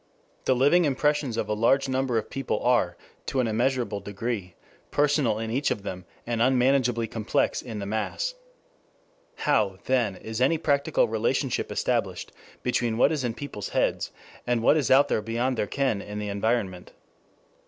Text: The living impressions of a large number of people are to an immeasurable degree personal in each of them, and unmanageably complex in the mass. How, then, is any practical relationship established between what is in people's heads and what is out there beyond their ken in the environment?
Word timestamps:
The 0.45 0.55
living 0.55 0.85
impressions 0.85 1.37
of 1.37 1.47
a 1.47 1.53
large 1.53 1.87
number 1.87 2.17
of 2.17 2.31
people 2.31 2.59
are 2.63 2.97
to 3.27 3.39
an 3.39 3.45
immeasurable 3.47 3.99
degree 3.99 4.55
personal 4.89 5.37
in 5.37 5.51
each 5.51 5.69
of 5.69 5.83
them, 5.83 6.05
and 6.25 6.41
unmanageably 6.41 7.05
complex 7.05 7.61
in 7.61 7.77
the 7.77 7.85
mass. 7.85 8.33
How, 9.35 9.77
then, 9.85 10.15
is 10.15 10.41
any 10.41 10.57
practical 10.57 11.07
relationship 11.07 11.71
established 11.71 12.31
between 12.63 12.97
what 12.97 13.11
is 13.11 13.23
in 13.23 13.35
people's 13.35 13.69
heads 13.69 14.09
and 14.47 14.63
what 14.63 14.75
is 14.75 14.89
out 14.89 15.07
there 15.07 15.21
beyond 15.21 15.55
their 15.55 15.67
ken 15.67 16.01
in 16.01 16.17
the 16.17 16.29
environment? 16.29 16.93